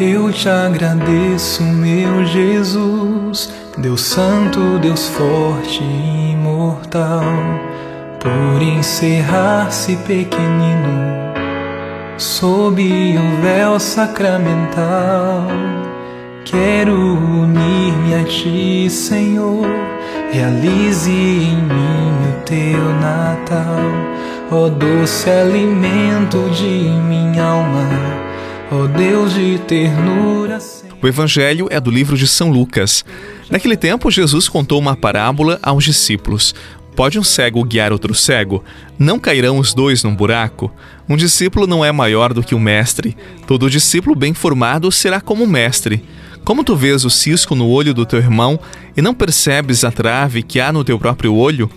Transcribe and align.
Eu 0.00 0.32
te 0.32 0.48
agradeço, 0.48 1.62
meu 1.62 2.24
Jesus, 2.24 3.52
Deus 3.78 4.00
Santo, 4.00 4.76
Deus 4.80 5.06
forte 5.06 5.84
e 5.84 6.32
imortal, 6.32 7.22
por 8.18 8.60
encerrar-se 8.60 9.94
pequenino 9.98 11.14
sob 12.18 12.82
o 12.82 13.40
véu 13.40 13.78
sacramental. 13.78 15.46
Quero 16.44 16.96
unir-me 16.96 18.14
a 18.16 18.24
ti, 18.24 18.90
Senhor, 18.90 19.64
realize 20.32 21.08
em 21.08 21.54
mim 21.54 22.32
o 22.32 22.42
teu 22.44 22.82
Natal, 23.00 23.78
ó 24.50 24.68
doce 24.68 25.30
alimento 25.30 26.50
de 26.50 26.90
minha 26.90 27.44
alma 27.44 28.33
oh 28.74 28.88
Deus 28.88 29.32
de 29.32 29.58
ternura. 29.60 30.58
O 31.00 31.06
Evangelho 31.06 31.68
é 31.70 31.78
do 31.78 31.90
livro 31.90 32.16
de 32.16 32.26
São 32.26 32.50
Lucas. 32.50 33.04
Naquele 33.50 33.76
tempo, 33.76 34.10
Jesus 34.10 34.48
contou 34.48 34.78
uma 34.80 34.96
parábola 34.96 35.58
aos 35.62 35.84
discípulos. 35.84 36.54
Pode 36.96 37.18
um 37.18 37.22
cego 37.22 37.64
guiar 37.64 37.92
outro 37.92 38.14
cego? 38.14 38.64
Não 38.98 39.18
cairão 39.18 39.58
os 39.58 39.74
dois 39.74 40.02
num 40.02 40.14
buraco? 40.14 40.72
Um 41.08 41.16
discípulo 41.16 41.66
não 41.66 41.84
é 41.84 41.92
maior 41.92 42.32
do 42.32 42.42
que 42.42 42.54
o 42.54 42.58
um 42.58 42.60
mestre. 42.60 43.16
Todo 43.46 43.70
discípulo 43.70 44.16
bem 44.16 44.34
formado 44.34 44.90
será 44.90 45.20
como 45.20 45.44
o 45.44 45.48
mestre. 45.48 46.04
Como 46.44 46.64
tu 46.64 46.74
vês 46.76 47.04
o 47.04 47.10
cisco 47.10 47.54
no 47.54 47.68
olho 47.68 47.94
do 47.94 48.06
teu 48.06 48.18
irmão 48.18 48.58
e 48.96 49.02
não 49.02 49.14
percebes 49.14 49.84
a 49.84 49.90
trave 49.90 50.42
que 50.42 50.60
há 50.60 50.72
no 50.72 50.84
teu 50.84 50.98
próprio 50.98 51.34
olho? 51.34 51.70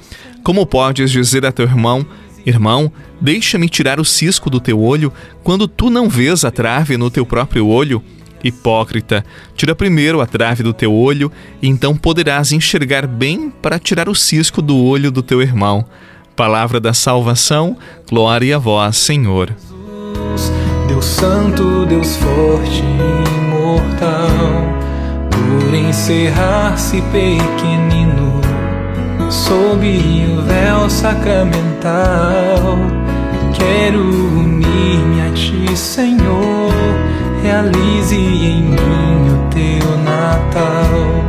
Como 0.44 0.66
podes 0.66 1.12
dizer 1.12 1.46
a 1.46 1.52
teu 1.52 1.66
irmão: 1.66 2.06
Irmão, 2.48 2.90
deixa-me 3.20 3.68
tirar 3.68 4.00
o 4.00 4.06
cisco 4.06 4.50
do 4.50 4.62
teu 4.62 4.80
olho 4.80 5.12
quando 5.44 5.68
tu 5.68 5.90
não 5.90 6.08
vês 6.08 6.46
a 6.46 6.50
trave 6.50 6.96
no 6.96 7.12
teu 7.12 7.26
próprio 7.26 7.68
olho? 7.68 8.02
Hipócrita, 8.42 9.26
tira 9.54 9.76
primeiro 9.76 10.22
a 10.22 10.26
trave 10.26 10.64
do 10.64 10.72
teu 10.72 10.94
olho, 10.94 11.30
e 11.62 11.68
então 11.68 11.98
poderás 11.98 12.54
enxergar 12.54 13.06
bem 13.06 13.52
para 13.62 13.78
tirar 13.78 14.08
o 14.08 14.16
cisco 14.16 14.62
do 14.62 14.78
olho 14.78 15.12
do 15.12 15.22
teu 15.22 15.42
irmão. 15.42 15.84
Palavra 16.38 16.80
da 16.80 16.94
salvação, 16.94 17.76
glória 18.10 18.56
a 18.56 18.60
vós, 18.60 18.96
Senhor. 18.96 19.54
Deus 20.88 21.04
Santo, 21.04 21.86
Deus 21.86 22.16
forte 22.16 22.82
imortal, 23.36 24.40
por 25.30 25.74
encerrar-se 25.74 27.02
pequenino 27.12 28.47
sob 29.30 29.86
o 29.86 30.42
véu 30.42 30.90
sacramental. 30.90 32.78
Quero 33.54 34.02
unir-me 34.02 35.22
a 35.22 35.32
ti, 35.34 35.76
Senhor. 35.76 36.74
Realize 37.42 38.16
em 38.16 38.62
mim 38.62 39.30
o 39.30 39.50
teu 39.50 39.98
Natal. 39.98 41.26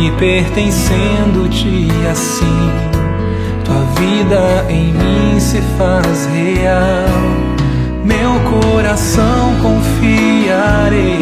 E 0.00 0.10
pertencendo-te 0.12 1.88
assim, 2.10 2.70
tua 3.64 3.84
vida 4.00 4.66
em 4.68 4.92
mim 4.92 5.38
se 5.38 5.60
faz 5.78 6.26
real. 6.26 7.52
Meu 8.04 8.40
coração 8.50 9.54
confiarei 9.62 11.18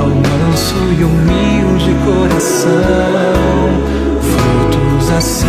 ao 0.00 0.08
manso 0.08 0.76
e 0.98 1.04
humilde 1.04 1.94
coração 2.04 3.31
assim 5.22 5.46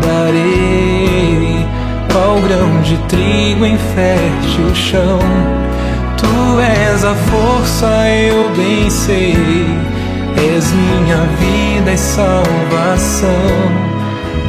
darei 0.00 1.66
qual 2.10 2.40
grão 2.40 2.80
de 2.80 2.96
trigo 3.08 3.66
em 3.66 3.76
fértil 3.94 4.74
chão. 4.74 5.18
Tu 6.16 6.60
és 6.60 7.04
a 7.04 7.14
força, 7.14 7.86
eu 8.08 8.48
bem 8.56 8.88
sei, 8.88 9.36
és 10.54 10.72
minha 10.72 11.22
vida 11.38 11.92
e 11.92 11.98
salvação, 11.98 13.28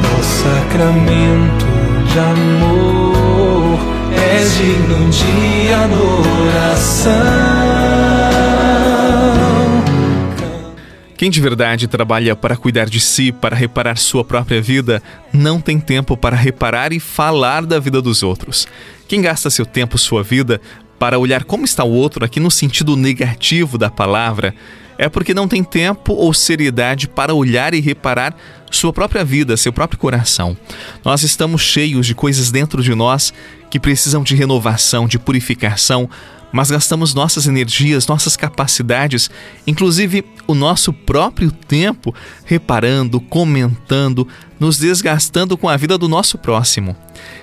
no 0.02 0.24
sacramento 0.24 1.66
de 2.06 2.18
amor, 2.18 3.78
és 4.16 4.56
digno 4.56 5.10
de 5.10 5.72
adoração. 5.74 7.41
Quem 11.22 11.30
de 11.30 11.40
verdade 11.40 11.86
trabalha 11.86 12.34
para 12.34 12.56
cuidar 12.56 12.90
de 12.90 12.98
si, 12.98 13.30
para 13.30 13.54
reparar 13.54 13.96
sua 13.96 14.24
própria 14.24 14.60
vida, 14.60 15.00
não 15.32 15.60
tem 15.60 15.78
tempo 15.78 16.16
para 16.16 16.34
reparar 16.34 16.92
e 16.92 16.98
falar 16.98 17.64
da 17.64 17.78
vida 17.78 18.02
dos 18.02 18.24
outros. 18.24 18.66
Quem 19.06 19.22
gasta 19.22 19.48
seu 19.48 19.64
tempo, 19.64 19.96
sua 19.96 20.24
vida, 20.24 20.60
para 20.98 21.20
olhar 21.20 21.44
como 21.44 21.64
está 21.64 21.84
o 21.84 21.92
outro 21.92 22.24
aqui 22.24 22.40
no 22.40 22.50
sentido 22.50 22.96
negativo 22.96 23.78
da 23.78 23.88
palavra, 23.88 24.52
é 24.98 25.08
porque 25.08 25.32
não 25.32 25.46
tem 25.46 25.62
tempo 25.62 26.12
ou 26.12 26.34
seriedade 26.34 27.06
para 27.06 27.32
olhar 27.32 27.72
e 27.72 27.78
reparar 27.78 28.34
sua 28.68 28.92
própria 28.92 29.24
vida, 29.24 29.56
seu 29.56 29.72
próprio 29.72 30.00
coração. 30.00 30.56
Nós 31.04 31.22
estamos 31.22 31.62
cheios 31.62 32.04
de 32.04 32.16
coisas 32.16 32.50
dentro 32.50 32.82
de 32.82 32.96
nós 32.96 33.32
que 33.70 33.78
precisam 33.78 34.24
de 34.24 34.34
renovação, 34.34 35.06
de 35.06 35.20
purificação, 35.20 36.10
mas 36.52 36.70
gastamos 36.70 37.14
nossas 37.14 37.46
energias, 37.46 38.06
nossas 38.06 38.36
capacidades, 38.36 39.30
inclusive 39.66 40.24
o 40.46 40.54
nosso 40.54 40.92
próprio 40.92 41.50
tempo, 41.50 42.14
reparando, 42.44 43.20
comentando, 43.20 44.28
nos 44.60 44.78
desgastando 44.78 45.56
com 45.56 45.68
a 45.68 45.76
vida 45.76 45.96
do 45.96 46.08
nosso 46.08 46.36
próximo. 46.36 46.96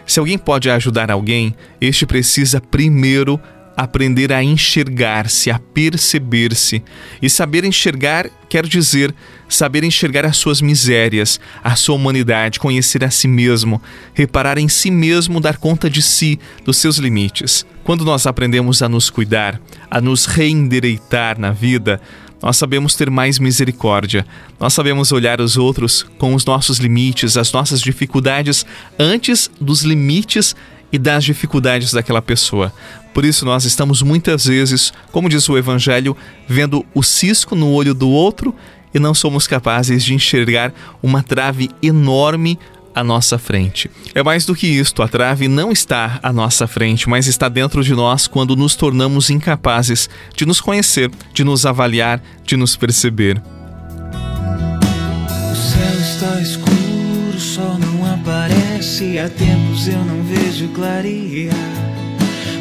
Se 0.06 0.20
alguém 0.20 0.38
pode 0.38 0.70
ajudar 0.70 1.10
alguém, 1.10 1.56
este 1.82 2.06
precisa 2.06 2.62
primeiro 2.62 3.40
aprender 3.84 4.34
a 4.34 4.44
enxergar-se, 4.44 5.50
a 5.50 5.58
perceber-se. 5.58 6.84
E 7.22 7.30
saber 7.30 7.64
enxergar 7.64 8.30
quer 8.50 8.66
dizer 8.66 9.14
saber 9.48 9.84
enxergar 9.84 10.26
as 10.26 10.38
suas 10.38 10.62
misérias, 10.62 11.40
a 11.64 11.76
sua 11.76 11.96
humanidade, 11.96 12.60
conhecer 12.60 13.04
a 13.04 13.10
si 13.10 13.28
mesmo, 13.28 13.82
reparar 14.14 14.58
em 14.58 14.68
si 14.68 14.92
mesmo, 14.92 15.40
dar 15.40 15.58
conta 15.58 15.90
de 15.90 16.02
si, 16.02 16.40
dos 16.64 16.78
seus 16.78 16.98
limites. 16.98 17.66
Quando 17.84 18.06
nós 18.06 18.28
aprendemos 18.28 18.84
a 18.84 18.90
nos 18.90 19.10
cuidar, 19.10 19.60
a 19.90 20.00
nos 20.00 20.26
reendereitar 20.26 21.40
na 21.40 21.52
vida, 21.52 22.00
nós 22.42 22.58
sabemos 22.58 22.96
ter 22.96 23.10
mais 23.10 23.40
misericórdia, 23.40 24.26
nós 24.60 24.74
sabemos 24.74 25.12
olhar 25.12 25.42
os 25.42 25.58
outros 25.58 26.06
com 26.18 26.36
os 26.36 26.46
nossos 26.46 26.78
limites, 26.78 27.36
as 27.36 27.52
nossas 27.52 27.82
dificuldades, 27.82 28.66
antes 29.00 29.50
dos 29.60 29.82
limites 29.82 30.56
e 30.92 30.98
das 30.98 31.24
dificuldades 31.24 31.92
daquela 31.92 32.22
pessoa. 32.22 32.74
Por 33.14 33.26
isso, 33.26 33.46
nós 33.46 33.66
estamos 33.66 34.02
muitas 34.02 34.46
vezes, 34.46 34.94
como 35.12 35.30
diz 35.30 35.48
o 35.50 35.58
Evangelho, 35.58 36.16
vendo 36.48 36.86
o 36.94 37.04
cisco 37.04 37.56
no 37.56 37.72
olho 37.72 37.94
do 37.94 38.10
outro 38.10 38.56
e 38.94 39.00
não 39.00 39.14
somos 39.14 39.48
capazes 39.48 40.04
de 40.04 40.14
enxergar 40.14 40.74
uma 41.02 41.24
trave 41.24 41.70
enorme 41.82 42.58
à 42.94 43.04
nossa 43.04 43.38
frente. 43.38 43.90
É 44.14 44.24
mais 44.24 44.46
do 44.46 44.56
que 44.56 44.68
isto, 44.68 45.02
a 45.02 45.08
trave 45.08 45.48
não 45.48 45.72
está 45.72 46.20
à 46.22 46.34
nossa 46.34 46.68
frente, 46.68 47.08
mas 47.08 47.28
está 47.28 47.48
dentro 47.48 47.84
de 47.84 47.94
nós 47.94 48.28
quando 48.28 48.56
nos 48.56 48.76
tornamos 48.76 49.30
incapazes 49.30 50.10
de 50.36 50.46
nos 50.46 50.60
conhecer, 50.60 51.12
de 51.34 51.44
nos 51.44 51.66
avaliar, 51.66 52.22
de 52.44 52.58
nos 52.58 52.76
perceber. 52.76 53.42
O 55.52 55.56
céu 55.56 56.00
está 56.00 56.42
escuro, 56.42 57.36
o 57.36 57.40
sol 57.40 57.78
não 57.80 58.14
aparece, 58.14 59.20
há 59.20 59.30
tempos 59.30 59.88
eu 59.88 60.04
não 60.04 60.24
vejo 60.24 60.68
clarear. 60.70 61.99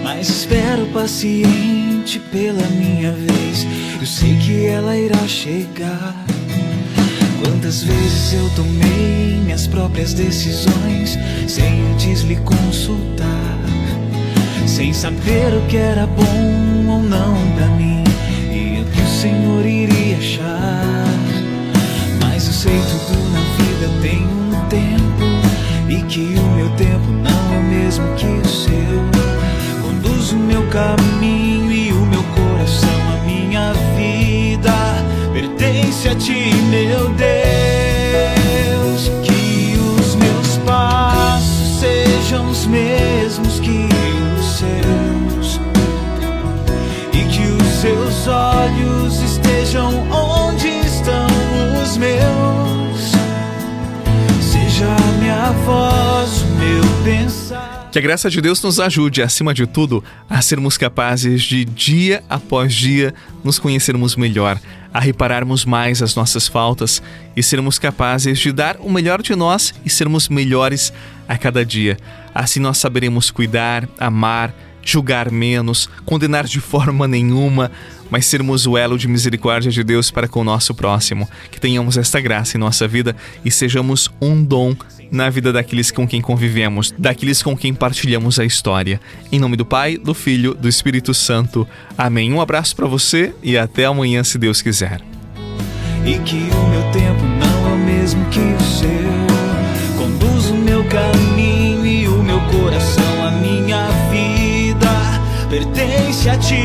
Mas 0.03 0.29
espero 0.29 0.87
paciente 0.87 2.19
pela 2.31 2.67
minha 2.69 3.13
vez. 3.13 3.67
Eu 4.01 4.07
sei 4.07 4.37
que 4.37 4.67
ela 4.67 4.97
irá 4.97 5.27
chegar. 5.27 6.15
Quantas 7.43 7.83
vezes 7.83 8.33
eu 8.33 8.51
tomei 8.57 9.39
minhas 9.45 9.67
próprias 9.67 10.13
decisões 10.15 11.19
sem 11.47 11.81
antes 11.93 12.21
lhe 12.23 12.37
consultar, 12.37 13.59
sem 14.67 14.93
saber 14.93 15.53
o 15.55 15.67
que 15.67 15.77
era 15.77 16.07
bom 16.07 16.87
ou 16.89 17.03
não 17.03 17.35
para 17.57 17.67
mim 17.71 18.05
e 18.53 18.81
o 18.81 18.85
que 18.85 19.01
o 19.01 19.09
Senhor 19.09 19.67
iria 19.67 20.17
achar. 20.17 21.05
Mas 22.21 22.47
eu 22.47 22.53
sei 22.53 22.79
tudo 22.79 23.33
na 23.33 23.41
vida 23.41 23.89
tem 24.03 24.25
um 24.25 24.69
tempo 24.69 25.89
e 25.89 26.03
que 26.05 26.39
o 26.39 26.57
meu 26.57 26.71
tempo 26.77 27.11
não 27.11 27.55
é 27.55 27.59
o 27.59 27.63
mesmo 27.65 28.05
que 28.15 28.48
caminho 30.79 31.73
e 31.73 31.93
o 31.93 32.07
meu 32.07 32.23
coração, 32.23 33.01
a 33.13 33.25
minha 33.25 33.73
vida 33.97 34.73
pertence 35.33 36.09
a 36.09 36.15
ti, 36.15 36.55
meu 36.71 37.09
Deus. 37.15 37.51
Que 39.25 39.77
os 39.77 40.15
meus 40.15 40.57
passos 40.65 41.81
sejam 41.81 42.49
os 42.49 42.65
mesmos 42.67 43.59
que 43.59 43.89
os 44.39 44.47
seus, 44.59 45.61
e 47.13 47.25
que 47.25 47.43
os 47.61 47.81
seus 47.81 48.29
olhos 48.29 49.21
estejam 49.21 50.09
onde 50.13 50.69
estão 50.69 51.27
os 51.83 51.97
meus. 51.97 53.13
Seja 54.41 54.87
a 54.87 55.13
minha 55.21 55.51
voz, 55.67 56.43
o 56.43 56.47
meu 56.55 56.85
pensar. 57.05 57.38
Que 57.91 57.99
a 57.99 58.03
graça 58.03 58.29
de 58.29 58.43
Deus 58.43 58.63
nos 58.63 58.79
ajude, 58.79 59.23
acima 59.23 59.55
de 59.55 59.67
tudo, 59.67 60.05
a 60.29 60.43
sermos 60.43 60.77
capazes 60.77 61.43
de, 61.43 61.65
dia 61.65 62.23
após 62.29 62.75
dia, 62.75 63.15
nos 63.43 63.59
conhecermos 63.59 64.15
melhor, 64.15 64.61
a 64.93 65.01
repararmos 65.01 65.65
mais 65.65 66.03
as 66.03 66.15
nossas 66.15 66.47
faltas 66.47 67.03
e 67.35 67.43
sermos 67.43 67.79
capazes 67.79 68.39
de 68.39 68.53
dar 68.53 68.77
o 68.79 68.91
melhor 68.91 69.23
de 69.23 69.35
nós 69.35 69.73
e 69.87 69.91
sermos 69.91 70.29
melhores 70.29 70.93
a 71.27 71.39
cada 71.39 71.65
dia. 71.65 71.97
Assim 72.35 72.61
nós 72.61 72.77
saberemos 72.77 73.31
cuidar, 73.31 73.89
amar, 73.99 74.55
julgar 74.83 75.31
menos, 75.31 75.89
condenar 76.05 76.45
de 76.45 76.61
forma 76.61 77.09
nenhuma, 77.09 77.71
mas 78.11 78.27
sermos 78.27 78.67
o 78.67 78.77
elo 78.77 78.99
de 78.99 79.09
misericórdia 79.09 79.71
de 79.71 79.83
Deus 79.83 80.11
para 80.11 80.29
com 80.29 80.41
o 80.41 80.45
nosso 80.45 80.75
próximo. 80.75 81.27
Que 81.51 81.59
tenhamos 81.59 81.97
esta 81.97 82.21
graça 82.21 82.59
em 82.59 82.61
nossa 82.61 82.87
vida 82.87 83.17
e 83.43 83.51
sejamos 83.51 84.11
um 84.21 84.45
dom 84.45 84.75
na 85.11 85.31
vida 85.31 85.53
daqueles 85.53 85.91
com 85.91 86.07
quem 86.07 86.21
convivemos, 86.21 86.95
daqueles 86.97 87.43
com 87.43 87.57
quem 87.57 87.75
partilhamos 87.75 88.39
a 88.39 88.45
história. 88.45 89.01
Em 89.31 89.39
nome 89.39 89.57
do 89.57 89.65
Pai, 89.65 89.97
do 89.97 90.15
Filho, 90.15 90.55
do 90.55 90.69
Espírito 90.69 91.13
Santo. 91.15 91.67
Amém. 91.97 92.33
Um 92.33 92.41
abraço 92.41 92.75
para 92.75 92.87
você 92.87 93.35
e 93.43 93.57
até 93.57 93.85
amanhã, 93.85 94.23
se 94.25 94.39
Deus 94.39 94.63
quiser. 94.63 95.01
E 96.05 96.19
que 96.21 96.37
o 96.37 96.69
meu 96.69 96.83
tempo 96.93 97.23
não 97.39 97.71
é 97.71 97.75
o 97.75 97.79
mesmo 97.79 98.25
que 98.27 98.41
o 98.41 98.61
seu. 98.61 99.99
Conduz 99.99 100.47
o 100.51 100.55
meu 100.55 100.85
caminho 100.85 101.87
e 101.87 102.09
o 102.09 102.23
meu 102.23 102.41
coração, 102.41 103.27
a 103.27 103.31
minha 103.31 103.89
vida 104.11 104.49
pertence 105.49 106.29
a 106.29 106.37
ti, 106.37 106.65